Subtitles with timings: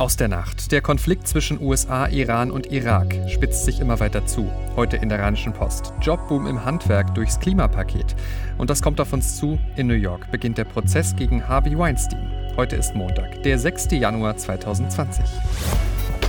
[0.00, 0.72] Aus der Nacht.
[0.72, 4.50] Der Konflikt zwischen USA, Iran und Irak spitzt sich immer weiter zu.
[4.74, 5.92] Heute in der Rheinischen Post.
[6.00, 8.16] Jobboom im Handwerk durchs Klimapaket.
[8.56, 9.58] Und das kommt auf uns zu.
[9.76, 12.32] In New York beginnt der Prozess gegen Harvey Weinstein.
[12.56, 13.88] Heute ist Montag, der 6.
[13.90, 15.22] Januar 2020.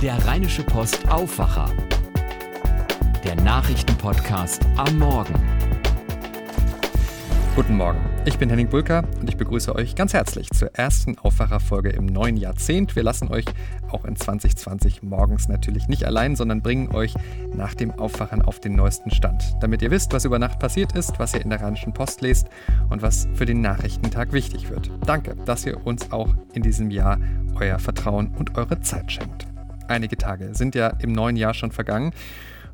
[0.02, 1.70] Der Rheinische Post Aufwacher.
[3.24, 5.32] Der Nachrichtenpodcast am Morgen.
[7.56, 11.88] Guten Morgen, ich bin Henning Bulka und ich begrüße euch ganz herzlich zur ersten Aufwacherfolge
[11.90, 12.94] im neuen Jahrzehnt.
[12.94, 13.44] Wir lassen euch
[13.90, 17.14] auch in 2020 morgens natürlich nicht allein, sondern bringen euch
[17.52, 21.18] nach dem Aufwachen auf den neuesten Stand, damit ihr wisst, was über Nacht passiert ist,
[21.18, 22.46] was ihr in der Rheinischen Post lest
[22.90, 24.90] und was für den Nachrichtentag wichtig wird.
[25.04, 27.18] Danke, dass ihr uns auch in diesem Jahr
[27.56, 29.48] euer Vertrauen und eure Zeit schenkt.
[29.88, 32.12] Einige Tage sind ja im neuen Jahr schon vergangen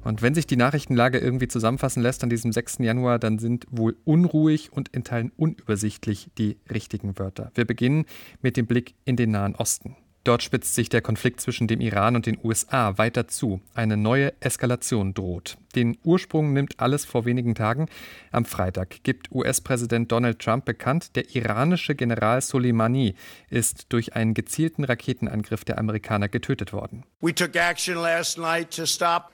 [0.05, 2.79] und wenn sich die Nachrichtenlage irgendwie zusammenfassen lässt an diesem 6.
[2.81, 7.51] Januar, dann sind wohl unruhig und in Teilen unübersichtlich die richtigen Wörter.
[7.55, 8.07] Wir beginnen
[8.43, 9.97] mit dem Blick in den Nahen Osten.
[10.29, 13.63] Dort spitzt sich der Konflikt zwischen dem Iran und den USA weiter zu.
[13.75, 15.57] Eine neue Eskalation droht.
[15.75, 17.87] Den Ursprung nimmt alles vor wenigen Tagen.
[18.31, 23.15] Am Freitag gibt US-Präsident Donald Trump bekannt, der iranische General Soleimani
[23.49, 27.05] ist durch einen gezielten Raketenangriff der Amerikaner getötet worden.
[27.23, 29.31] We took action last night to stop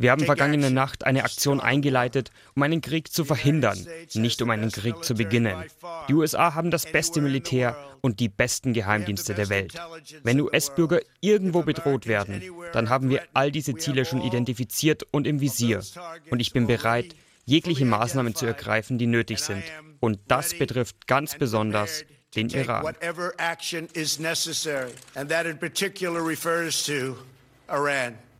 [0.00, 4.70] wir haben vergangene Nacht eine Aktion eingeleitet, um einen Krieg zu verhindern, nicht um einen
[4.70, 5.64] Krieg zu beginnen.
[6.08, 9.74] Die USA haben das beste Militär und die besten Geheimdienste der Welt.
[10.22, 15.40] Wenn US-Bürger irgendwo bedroht werden, dann haben wir all diese Ziele schon identifiziert und im
[15.40, 15.82] Visier.
[16.30, 19.64] Und ich bin bereit, jegliche Maßnahmen zu ergreifen, die nötig sind.
[19.98, 22.04] Und das betrifft ganz besonders
[22.36, 22.94] den Iran.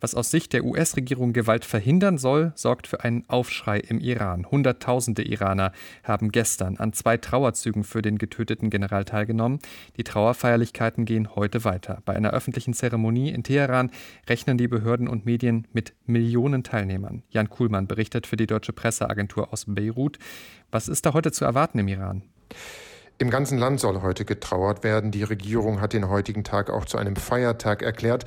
[0.01, 4.47] Was aus Sicht der US-Regierung Gewalt verhindern soll, sorgt für einen Aufschrei im Iran.
[4.49, 5.71] Hunderttausende Iraner
[6.03, 9.59] haben gestern an zwei Trauerzügen für den getöteten General teilgenommen.
[9.97, 12.01] Die Trauerfeierlichkeiten gehen heute weiter.
[12.05, 13.91] Bei einer öffentlichen Zeremonie in Teheran
[14.27, 17.21] rechnen die Behörden und Medien mit Millionen Teilnehmern.
[17.29, 20.17] Jan Kuhlmann berichtet für die deutsche Presseagentur aus Beirut.
[20.71, 22.23] Was ist da heute zu erwarten im Iran?
[23.21, 25.11] Im ganzen Land soll heute getrauert werden.
[25.11, 28.23] Die Regierung hat den heutigen Tag auch zu einem Feiertag erklärt.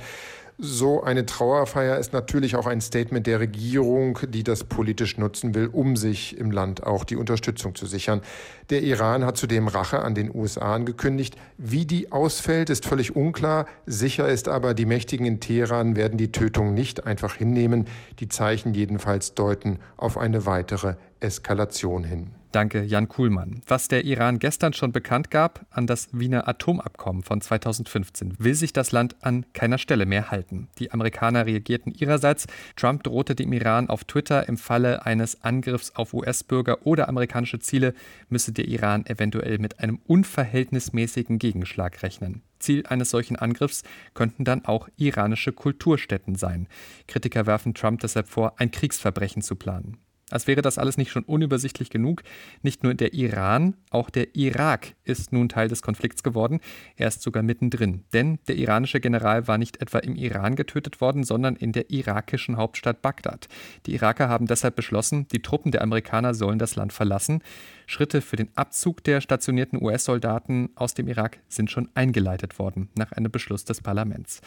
[0.59, 5.67] So eine Trauerfeier ist natürlich auch ein Statement der Regierung, die das politisch nutzen will,
[5.67, 8.21] um sich im Land auch die Unterstützung zu sichern.
[8.69, 11.35] Der Iran hat zudem Rache an den USA angekündigt.
[11.57, 13.65] Wie die ausfällt, ist völlig unklar.
[13.87, 17.87] Sicher ist aber, die Mächtigen in Teheran werden die Tötung nicht einfach hinnehmen.
[18.19, 22.31] Die Zeichen jedenfalls deuten auf eine weitere Eskalation hin.
[22.53, 23.61] Danke, Jan Kuhlmann.
[23.65, 28.73] Was der Iran gestern schon bekannt gab an das Wiener Atomabkommen von 2015, will sich
[28.73, 30.67] das Land an keiner Stelle mehr halten.
[30.77, 32.45] Die Amerikaner reagierten ihrerseits.
[32.75, 37.95] Trump drohte dem Iran auf Twitter, im Falle eines Angriffs auf US-Bürger oder amerikanische Ziele
[38.29, 42.43] müsse der Iran eventuell mit einem unverhältnismäßigen Gegenschlag rechnen.
[42.59, 43.81] Ziel eines solchen Angriffs
[44.13, 46.67] könnten dann auch iranische Kulturstätten sein.
[47.07, 49.97] Kritiker werfen Trump deshalb vor, ein Kriegsverbrechen zu planen.
[50.31, 52.23] Als wäre das alles nicht schon unübersichtlich genug.
[52.61, 56.59] Nicht nur der Iran, auch der Irak ist nun Teil des Konflikts geworden.
[56.95, 58.03] Er ist sogar mittendrin.
[58.13, 62.57] Denn der iranische General war nicht etwa im Iran getötet worden, sondern in der irakischen
[62.57, 63.47] Hauptstadt Bagdad.
[63.85, 67.41] Die Iraker haben deshalb beschlossen, die Truppen der Amerikaner sollen das Land verlassen.
[67.87, 73.11] Schritte für den Abzug der stationierten US-Soldaten aus dem Irak sind schon eingeleitet worden, nach
[73.11, 74.41] einem Beschluss des Parlaments.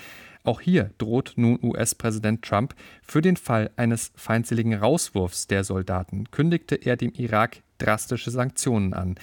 [0.45, 6.77] Auch hier droht nun US-Präsident Trump, für den Fall eines feindseligen Rauswurfs der Soldaten kündigte
[6.77, 9.17] er dem Irak drastische Sanktionen an.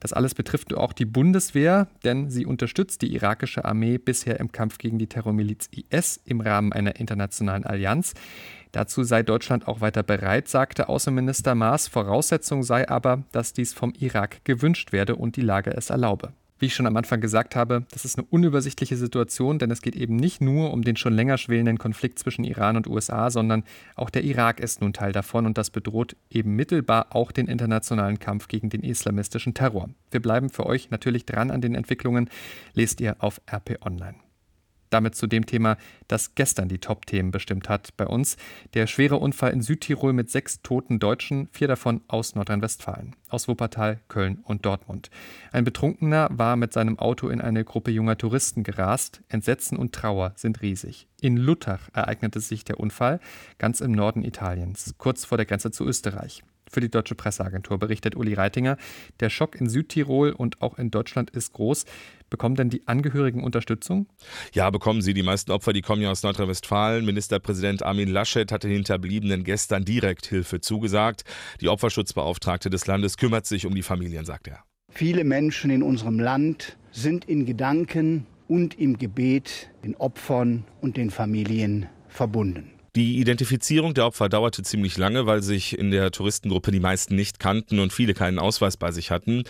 [0.00, 4.78] Das alles betrifft auch die Bundeswehr, denn sie unterstützt die irakische Armee bisher im Kampf
[4.78, 8.14] gegen die Terrormiliz IS im Rahmen einer internationalen Allianz.
[8.72, 11.88] Dazu sei Deutschland auch weiter bereit, sagte Außenminister Maas.
[11.88, 16.32] Voraussetzung sei aber, dass dies vom Irak gewünscht werde und die Lage es erlaube.
[16.60, 19.96] Wie ich schon am Anfang gesagt habe, das ist eine unübersichtliche Situation, denn es geht
[19.96, 23.64] eben nicht nur um den schon länger schwelenden Konflikt zwischen Iran und USA, sondern
[23.96, 28.18] auch der Irak ist nun Teil davon und das bedroht eben mittelbar auch den internationalen
[28.18, 29.88] Kampf gegen den islamistischen Terror.
[30.10, 32.28] Wir bleiben für euch natürlich dran an den Entwicklungen,
[32.74, 34.16] lest ihr auf RP Online.
[34.90, 35.76] Damit zu dem Thema,
[36.08, 38.36] das gestern die Top-Themen bestimmt hat bei uns.
[38.74, 44.00] Der schwere Unfall in Südtirol mit sechs toten Deutschen, vier davon aus Nordrhein-Westfalen, aus Wuppertal,
[44.08, 45.10] Köln und Dortmund.
[45.52, 49.22] Ein Betrunkener war mit seinem Auto in eine Gruppe junger Touristen gerast.
[49.28, 51.06] Entsetzen und Trauer sind riesig.
[51.20, 53.20] In Luttach ereignete sich der Unfall,
[53.58, 56.42] ganz im Norden Italiens, kurz vor der Grenze zu Österreich.
[56.70, 58.76] Für die Deutsche Presseagentur berichtet Uli Reitinger,
[59.18, 61.84] der Schock in Südtirol und auch in Deutschland ist groß.
[62.30, 64.06] Bekommen denn die Angehörigen Unterstützung?
[64.52, 65.12] Ja, bekommen sie.
[65.12, 67.04] Die meisten Opfer, die kommen ja aus Nordrhein-Westfalen.
[67.04, 71.24] Ministerpräsident Armin Laschet hat den Hinterbliebenen gestern direkt Hilfe zugesagt.
[71.60, 74.62] Die Opferschutzbeauftragte des Landes kümmert sich um die Familien, sagt er.
[74.92, 81.10] Viele Menschen in unserem Land sind in Gedanken und im Gebet den Opfern und den
[81.10, 82.79] Familien verbunden.
[83.00, 87.40] Die Identifizierung der Opfer dauerte ziemlich lange, weil sich in der Touristengruppe die meisten nicht
[87.40, 89.44] kannten und viele keinen Ausweis bei sich hatten.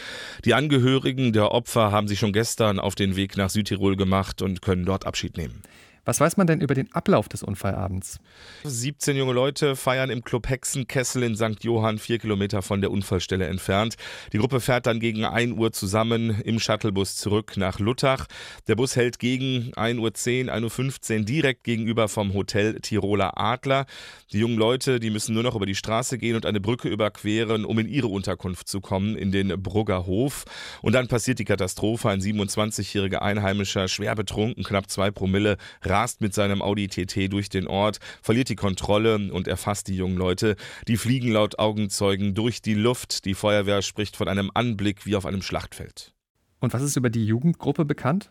[0.44, 4.62] Die Angehörigen der Opfer haben sich schon gestern auf den Weg nach Südtirol gemacht und
[4.62, 5.62] können dort Abschied nehmen.
[6.10, 8.18] Was weiß man denn über den Ablauf des Unfallabends?
[8.64, 11.62] 17 junge Leute feiern im Club Hexenkessel in St.
[11.62, 13.94] Johann, vier Kilometer von der Unfallstelle entfernt.
[14.32, 18.26] Die Gruppe fährt dann gegen 1 Uhr zusammen im Shuttlebus zurück nach Luttach.
[18.66, 23.86] Der Bus hält gegen 1.10 Uhr, 1.15 Uhr direkt gegenüber vom Hotel Tiroler Adler.
[24.32, 27.64] Die jungen Leute, die müssen nur noch über die Straße gehen und eine Brücke überqueren,
[27.64, 30.44] um in ihre Unterkunft zu kommen, in den Brugger Hof.
[30.82, 32.10] Und dann passiert die Katastrophe.
[32.10, 37.66] Ein 27-jähriger Einheimischer, schwer betrunken, knapp zwei Promille, rast mit seinem Audi TT durch den
[37.66, 40.56] Ort, verliert die Kontrolle und erfasst die jungen Leute.
[40.88, 43.24] Die fliegen laut Augenzeugen durch die Luft.
[43.24, 46.14] Die Feuerwehr spricht von einem Anblick wie auf einem Schlachtfeld.
[46.60, 48.30] Und was ist über die Jugendgruppe bekannt?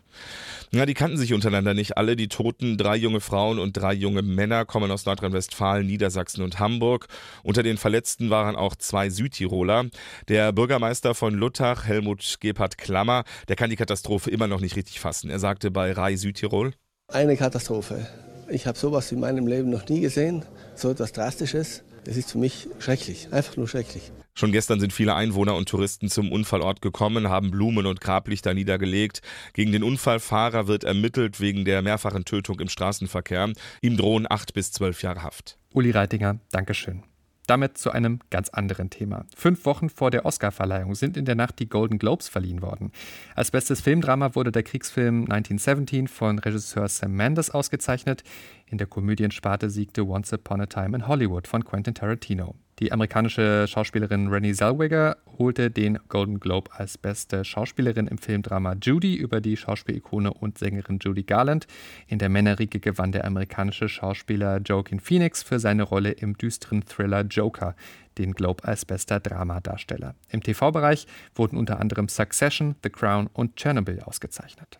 [0.71, 2.15] Ja, die kannten sich untereinander nicht alle.
[2.15, 7.07] Die Toten, drei junge Frauen und drei junge Männer, kommen aus Nordrhein-Westfalen, Niedersachsen und Hamburg.
[7.41, 9.85] Unter den Verletzten waren auch zwei Südtiroler.
[10.27, 14.99] Der Bürgermeister von Luttach, Helmut Gebhardt Klammer, der kann die Katastrophe immer noch nicht richtig
[14.99, 15.31] fassen.
[15.31, 16.73] Er sagte bei Rai Südtirol,
[17.11, 18.07] eine Katastrophe.
[18.49, 20.43] Ich habe sowas in meinem Leben noch nie gesehen,
[20.75, 21.83] so etwas Drastisches.
[22.05, 24.11] Es ist für mich schrecklich, einfach nur schrecklich.
[24.33, 29.21] Schon gestern sind viele Einwohner und Touristen zum Unfallort gekommen, haben Blumen und Grablichter niedergelegt.
[29.53, 33.51] Gegen den Unfallfahrer wird ermittelt wegen der mehrfachen Tötung im Straßenverkehr.
[33.81, 35.57] Ihm drohen acht bis zwölf Jahre Haft.
[35.73, 37.03] Uli Reitinger, Dankeschön.
[37.49, 39.25] Damit zu einem ganz anderen Thema.
[39.35, 42.91] Fünf Wochen vor der Oscarverleihung sind in der Nacht die Golden Globes verliehen worden.
[43.33, 48.23] Als bestes Filmdrama wurde der Kriegsfilm 1917 von Regisseur Sam Mendes ausgezeichnet.
[48.67, 52.53] In der Komödiensparte siegte Once Upon a Time in Hollywood von Quentin Tarantino.
[52.79, 59.15] Die amerikanische Schauspielerin Renée Zellweger holte den Golden Globe als beste Schauspielerin im Filmdrama Judy
[59.15, 61.67] über die Schauspielikone und Sängerin Judy Garland.
[62.07, 67.23] In der Männerriege gewann der amerikanische Schauspieler Joaquin Phoenix für seine Rolle im düsteren Thriller
[67.23, 67.75] Joker
[68.17, 70.15] den Globe als bester Dramadarsteller.
[70.29, 71.05] Im TV-Bereich
[71.35, 74.79] wurden unter anderem Succession, The Crown und Chernobyl ausgezeichnet.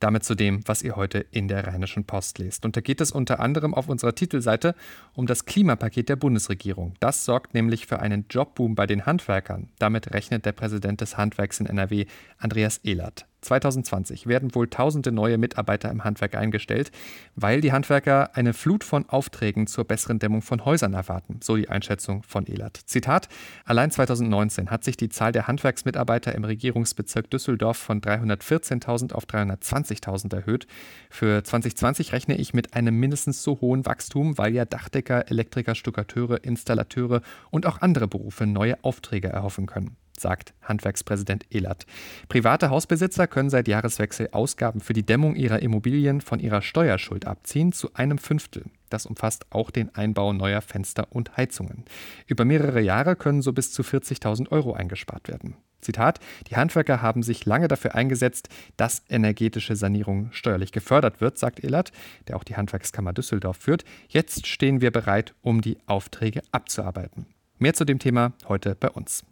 [0.00, 2.64] Damit zu dem, was ihr heute in der Rheinischen Post lest.
[2.64, 4.74] Und da geht es unter anderem auf unserer Titelseite
[5.14, 6.94] um das Klimapaket der Bundesregierung.
[7.00, 9.68] Das sorgt nämlich für einen Jobboom bei den Handwerkern.
[9.78, 12.06] Damit rechnet der Präsident des Handwerks in NRW,
[12.38, 13.26] Andreas Ehlert.
[13.40, 16.90] 2020 werden wohl tausende neue Mitarbeiter im Handwerk eingestellt,
[17.36, 21.68] weil die Handwerker eine Flut von Aufträgen zur besseren Dämmung von Häusern erwarten, so die
[21.68, 22.76] Einschätzung von Elert.
[22.86, 23.28] Zitat:
[23.64, 30.34] Allein 2019 hat sich die Zahl der Handwerksmitarbeiter im Regierungsbezirk Düsseldorf von 314.000 auf 320.000
[30.34, 30.66] erhöht.
[31.08, 36.44] Für 2020 rechne ich mit einem mindestens so hohen Wachstum, weil ja Dachdecker, Elektriker, Stuckateure,
[36.44, 41.86] Installateure und auch andere Berufe neue Aufträge erhoffen können sagt Handwerkspräsident Ehlert.
[42.28, 47.72] Private Hausbesitzer können seit Jahreswechsel Ausgaben für die Dämmung ihrer Immobilien von ihrer Steuerschuld abziehen
[47.72, 48.64] zu einem Fünftel.
[48.90, 51.84] Das umfasst auch den Einbau neuer Fenster und Heizungen.
[52.26, 55.56] Über mehrere Jahre können so bis zu 40.000 Euro eingespart werden.
[55.80, 61.64] Zitat: Die Handwerker haben sich lange dafür eingesetzt, dass energetische Sanierung steuerlich gefördert wird, sagt
[61.64, 61.92] Ehlert,
[62.28, 63.84] der auch die Handwerkskammer Düsseldorf führt.
[64.08, 67.26] Jetzt stehen wir bereit, um die Aufträge abzuarbeiten.
[67.58, 69.24] Mehr zu dem Thema heute bei uns.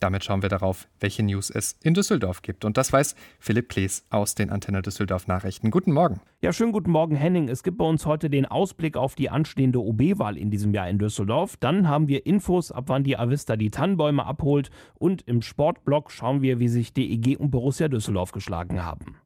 [0.00, 2.64] Damit schauen wir darauf, welche News es in Düsseldorf gibt.
[2.64, 5.70] Und das weiß Philipp Klees aus den Antenne Düsseldorf Nachrichten.
[5.70, 6.20] Guten Morgen.
[6.42, 7.48] Ja, schönen guten Morgen, Henning.
[7.48, 10.98] Es gibt bei uns heute den Ausblick auf die anstehende OB-Wahl in diesem Jahr in
[10.98, 11.56] Düsseldorf.
[11.56, 14.70] Dann haben wir Infos, ab wann die Avista die Tannenbäume abholt.
[14.94, 19.16] Und im Sportblock schauen wir, wie sich DEG und Borussia Düsseldorf geschlagen haben.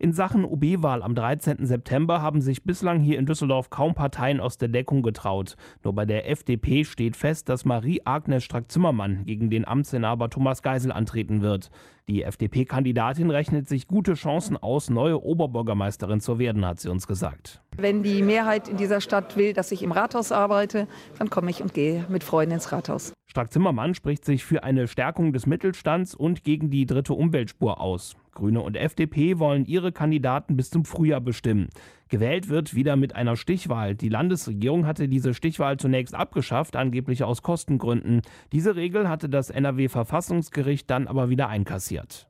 [0.00, 1.66] In Sachen OB-Wahl am 13.
[1.66, 5.56] September haben sich bislang hier in Düsseldorf kaum Parteien aus der Deckung getraut.
[5.82, 11.42] Nur bei der FDP steht fest, dass Marie-Agnes Strack-Zimmermann gegen den Amtsinhaber Thomas Geisel antreten
[11.42, 11.70] wird.
[12.06, 17.60] Die FDP-Kandidatin rechnet sich gute Chancen aus, neue Oberbürgermeisterin zu werden, hat sie uns gesagt.
[17.76, 20.86] Wenn die Mehrheit in dieser Stadt will, dass ich im Rathaus arbeite,
[21.18, 23.12] dann komme ich und gehe mit Freunden ins Rathaus.
[23.26, 28.16] Strack-Zimmermann spricht sich für eine Stärkung des Mittelstands und gegen die dritte Umweltspur aus.
[28.38, 31.70] Grüne und FDP wollen ihre Kandidaten bis zum Frühjahr bestimmen.
[32.08, 33.96] Gewählt wird wieder mit einer Stichwahl.
[33.96, 38.22] Die Landesregierung hatte diese Stichwahl zunächst abgeschafft, angeblich aus Kostengründen.
[38.52, 42.28] Diese Regel hatte das NRW-Verfassungsgericht dann aber wieder einkassiert.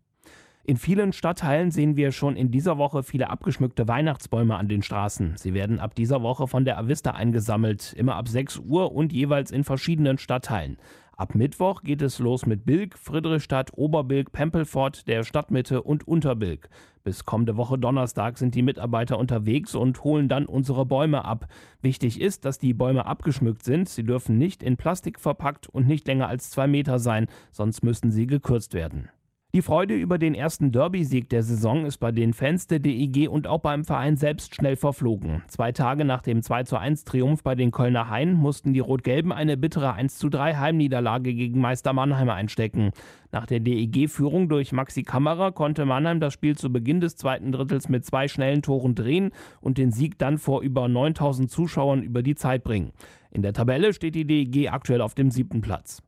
[0.64, 5.34] In vielen Stadtteilen sehen wir schon in dieser Woche viele abgeschmückte Weihnachtsbäume an den Straßen.
[5.36, 9.50] Sie werden ab dieser Woche von der Avista eingesammelt, immer ab 6 Uhr und jeweils
[9.50, 10.78] in verschiedenen Stadtteilen.
[11.18, 16.68] Ab Mittwoch geht es los mit Bilk, Friedrichstadt, Oberbilk, Pempelfort, der Stadtmitte und Unterbilk.
[17.02, 21.48] Bis kommende Woche Donnerstag sind die Mitarbeiter unterwegs und holen dann unsere Bäume ab.
[21.82, 23.88] Wichtig ist, dass die Bäume abgeschmückt sind.
[23.88, 28.12] Sie dürfen nicht in Plastik verpackt und nicht länger als zwei Meter sein, sonst müssten
[28.12, 29.08] sie gekürzt werden.
[29.54, 33.46] Die Freude über den ersten Derby-Sieg der Saison ist bei den Fans der DEG und
[33.46, 35.42] auch beim Verein selbst schnell verflogen.
[35.48, 39.94] Zwei Tage nach dem 21 Triumph bei den Kölner Hain mussten die Rot-Gelben eine bittere
[39.94, 42.90] 1:3 Heimniederlage gegen Meister Mannheim einstecken.
[43.32, 47.88] Nach der DEG-Führung durch Maxi Kammerer konnte Mannheim das Spiel zu Beginn des zweiten Drittels
[47.88, 49.30] mit zwei schnellen Toren drehen
[49.62, 52.92] und den Sieg dann vor über 9000 Zuschauern über die Zeit bringen.
[53.30, 56.02] In der Tabelle steht die DEG aktuell auf dem siebten Platz.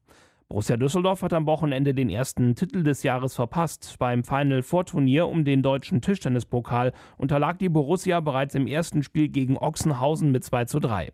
[0.50, 3.94] Borussia Düsseldorf hat am Wochenende den ersten Titel des Jahres verpasst.
[4.00, 9.28] Beim Final Four Turnier um den deutschen Tischtennispokal unterlag die Borussia bereits im ersten Spiel
[9.28, 11.12] gegen Ochsenhausen mit 2 zu 3.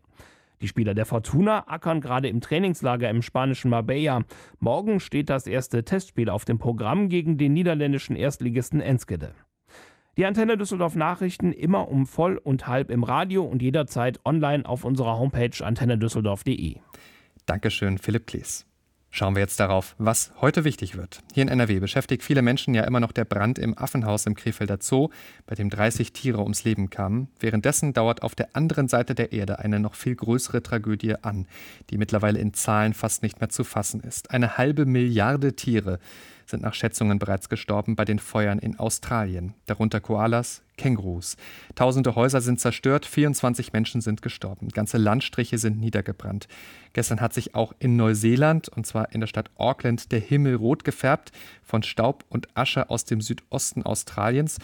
[0.62, 4.22] Die Spieler der Fortuna ackern gerade im Trainingslager im spanischen Marbella.
[4.58, 9.34] Morgen steht das erste Testspiel auf dem Programm gegen den niederländischen Erstligisten Enskede.
[10.16, 14.86] Die Antenne Düsseldorf Nachrichten immer um voll und halb im Radio und jederzeit online auf
[14.86, 16.76] unserer Homepage antennedüsseldorf.de.
[17.44, 18.66] Dankeschön, Philipp Klees.
[19.10, 21.22] Schauen wir jetzt darauf, was heute wichtig wird.
[21.32, 24.78] Hier in NRW beschäftigt viele Menschen ja immer noch der Brand im Affenhaus im Krefelder
[24.80, 25.08] Zoo,
[25.46, 27.28] bei dem 30 Tiere ums Leben kamen.
[27.40, 31.46] Währenddessen dauert auf der anderen Seite der Erde eine noch viel größere Tragödie an,
[31.90, 34.30] die mittlerweile in Zahlen fast nicht mehr zu fassen ist.
[34.32, 35.98] Eine halbe Milliarde Tiere
[36.46, 41.36] sind nach Schätzungen bereits gestorben bei den Feuern in Australien, darunter Koalas, Kängurus.
[41.74, 46.48] Tausende Häuser sind zerstört, 24 Menschen sind gestorben, ganze Landstriche sind niedergebrannt.
[46.92, 50.84] Gestern hat sich auch in Neuseeland, und zwar in der Stadt Auckland, der Himmel rot
[50.84, 54.58] gefärbt von Staub und Asche aus dem Südosten Australiens.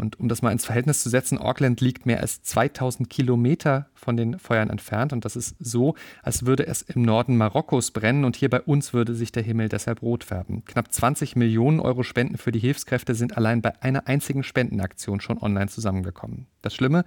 [0.00, 4.16] Und um das mal ins Verhältnis zu setzen, Auckland liegt mehr als 2000 Kilometer von
[4.16, 5.12] den Feuern entfernt.
[5.12, 8.94] Und das ist so, als würde es im Norden Marokkos brennen und hier bei uns
[8.94, 10.64] würde sich der Himmel deshalb rot färben.
[10.64, 15.36] Knapp 20 Millionen Euro Spenden für die Hilfskräfte sind allein bei einer einzigen Spendenaktion schon
[15.36, 16.46] online zusammengekommen.
[16.62, 17.04] Das Schlimme,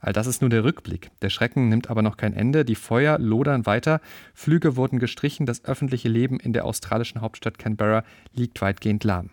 [0.00, 1.10] All das ist nur der Rückblick.
[1.22, 2.64] Der Schrecken nimmt aber noch kein Ende.
[2.64, 4.00] Die Feuer lodern weiter.
[4.32, 5.44] Flüge wurden gestrichen.
[5.44, 9.30] Das öffentliche Leben in der australischen Hauptstadt Canberra liegt weitgehend lahm.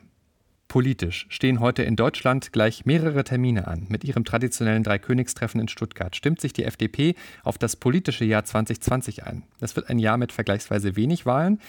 [0.76, 3.86] Politisch stehen heute in Deutschland gleich mehrere Termine an.
[3.88, 7.16] Mit ihrem traditionellen Dreikönigstreffen in Stuttgart stimmt sich die FDP
[7.46, 9.44] auf das politische Jahr 2020 ein.
[9.62, 11.62] Das wird ein Jahr mit vergleichsweise wenig Wahlen.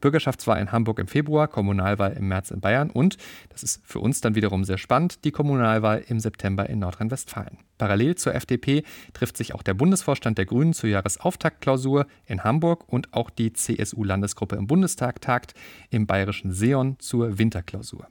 [0.00, 3.18] Bürgerschaftswahl in Hamburg im Februar, Kommunalwahl im März in Bayern und,
[3.50, 7.58] das ist für uns dann wiederum sehr spannend, die Kommunalwahl im September in Nordrhein-Westfalen.
[7.76, 13.12] Parallel zur FDP trifft sich auch der Bundesvorstand der Grünen zur Jahresauftaktklausur in Hamburg und
[13.12, 15.52] auch die CSU-Landesgruppe im Bundestag tagt
[15.90, 18.08] im bayerischen Seon zur Winterklausur.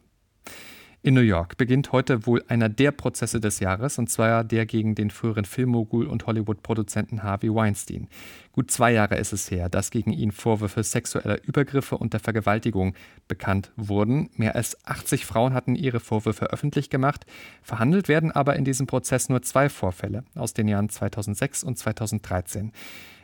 [1.05, 4.95] In New York beginnt heute wohl einer der Prozesse des Jahres, und zwar der gegen
[4.95, 8.07] den früheren Filmmogul und Hollywood-Produzenten Harvey Weinstein.
[8.53, 12.95] Gut zwei Jahre ist es her, dass gegen ihn Vorwürfe sexueller Übergriffe und der Vergewaltigung
[13.27, 14.29] bekannt wurden.
[14.37, 17.25] Mehr als 80 Frauen hatten ihre Vorwürfe öffentlich gemacht.
[17.63, 22.71] Verhandelt werden aber in diesem Prozess nur zwei Vorfälle aus den Jahren 2006 und 2013.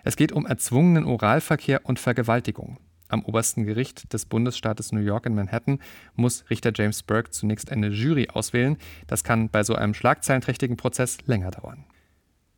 [0.04, 2.78] Es geht um erzwungenen Oralverkehr und Vergewaltigung.
[3.10, 5.80] Am obersten Gericht des Bundesstaates New York in Manhattan
[6.16, 8.78] muss Richter James Burke zunächst eine Jury auswählen.
[9.08, 11.86] Das kann bei so einem schlagzeilenträchtigen Prozess länger dauern.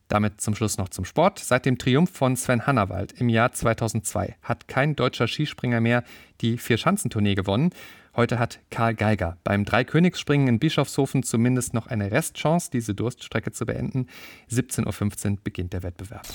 [0.09, 1.39] Damit zum Schluss noch zum Sport.
[1.39, 6.03] Seit dem Triumph von Sven Hannawald im Jahr 2002 hat kein deutscher Skispringer mehr
[6.41, 7.69] die Vier-Schanzentournee gewonnen.
[8.13, 13.65] Heute hat Karl Geiger beim Dreikönigsspringen in Bischofshofen zumindest noch eine Restchance, diese Durststrecke zu
[13.65, 14.07] beenden.
[14.51, 16.27] 17.15 Uhr beginnt der Wettbewerb.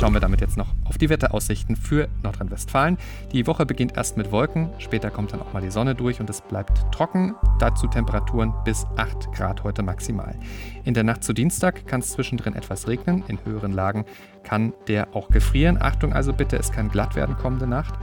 [0.00, 2.98] Schauen wir damit jetzt noch auf die Wetteraussichten für Nordrhein-Westfalen.
[3.32, 6.28] Die Woche beginnt erst mit Wolken, später kommt dann auch mal die Sonne durch und
[6.28, 7.36] es bleibt trocken.
[7.60, 10.34] Dazu Temperaturen bis 8 Grad heute maximal.
[10.82, 13.22] In der Nacht zu Dienstag kann es zwischendrin etwas regnen.
[13.28, 14.06] In höheren Lagen
[14.42, 15.80] kann der auch gefrieren.
[15.80, 17.94] Achtung also bitte, es kann glatt werden kommende Nacht.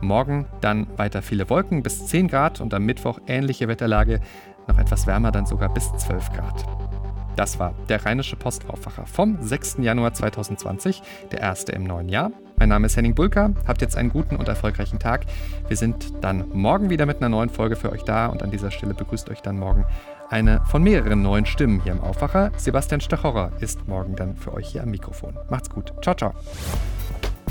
[0.00, 4.20] Morgen dann weiter viele Wolken bis 10 Grad und am Mittwoch ähnliche Wetterlage,
[4.66, 6.64] noch etwas wärmer, dann sogar bis 12 Grad.
[7.36, 9.78] Das war der Rheinische Postaufwacher vom 6.
[9.80, 11.02] Januar 2020,
[11.32, 12.30] der erste im neuen Jahr.
[12.58, 15.24] Mein Name ist Henning Bulka, habt jetzt einen guten und erfolgreichen Tag.
[15.68, 18.70] Wir sind dann morgen wieder mit einer neuen Folge für euch da und an dieser
[18.70, 19.86] Stelle begrüßt euch dann morgen
[20.28, 22.52] eine von mehreren neuen Stimmen hier im Aufwacher.
[22.56, 25.38] Sebastian Stachorer ist morgen dann für euch hier am Mikrofon.
[25.48, 25.92] Macht's gut.
[26.02, 26.34] Ciao, ciao.